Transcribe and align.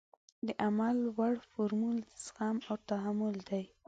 د 0.45 0.47
عمل 0.65 0.97
وړ 1.17 1.35
فورمول 1.49 1.97
زغم 2.23 2.57
او 2.69 2.75
تحمل 2.89 3.35
دی. 3.49 3.63